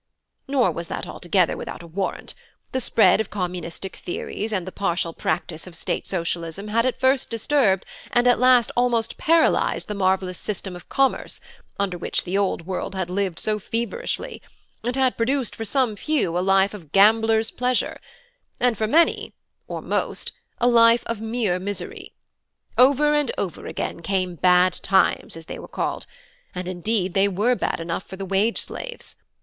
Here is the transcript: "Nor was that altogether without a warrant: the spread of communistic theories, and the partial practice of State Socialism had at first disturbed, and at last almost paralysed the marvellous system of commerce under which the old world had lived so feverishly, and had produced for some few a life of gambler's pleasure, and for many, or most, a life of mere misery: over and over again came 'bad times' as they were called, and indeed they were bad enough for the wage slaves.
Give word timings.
"Nor 0.47 0.71
was 0.71 0.87
that 0.87 1.05
altogether 1.05 1.55
without 1.55 1.83
a 1.83 1.85
warrant: 1.87 2.33
the 2.71 2.81
spread 2.81 3.21
of 3.21 3.29
communistic 3.29 3.95
theories, 3.95 4.51
and 4.51 4.65
the 4.65 4.71
partial 4.71 5.13
practice 5.13 5.67
of 5.67 5.75
State 5.75 6.07
Socialism 6.07 6.69
had 6.69 6.87
at 6.87 6.99
first 6.99 7.29
disturbed, 7.29 7.85
and 8.09 8.27
at 8.27 8.39
last 8.39 8.71
almost 8.75 9.19
paralysed 9.19 9.87
the 9.87 9.93
marvellous 9.93 10.39
system 10.39 10.75
of 10.75 10.89
commerce 10.89 11.39
under 11.79 11.99
which 11.99 12.23
the 12.23 12.35
old 12.35 12.65
world 12.65 12.95
had 12.95 13.11
lived 13.11 13.37
so 13.37 13.59
feverishly, 13.59 14.41
and 14.83 14.95
had 14.95 15.17
produced 15.17 15.55
for 15.55 15.65
some 15.65 15.95
few 15.95 16.35
a 16.35 16.39
life 16.41 16.73
of 16.73 16.91
gambler's 16.91 17.51
pleasure, 17.51 18.01
and 18.59 18.79
for 18.79 18.87
many, 18.87 19.35
or 19.67 19.83
most, 19.83 20.31
a 20.57 20.67
life 20.67 21.03
of 21.05 21.21
mere 21.21 21.59
misery: 21.59 22.15
over 22.75 23.13
and 23.13 23.31
over 23.37 23.67
again 23.67 23.99
came 23.99 24.33
'bad 24.33 24.73
times' 24.73 25.37
as 25.37 25.45
they 25.45 25.59
were 25.59 25.67
called, 25.67 26.07
and 26.55 26.67
indeed 26.67 27.13
they 27.13 27.27
were 27.27 27.53
bad 27.53 27.79
enough 27.79 28.05
for 28.07 28.15
the 28.15 28.25
wage 28.25 28.59
slaves. 28.59 29.17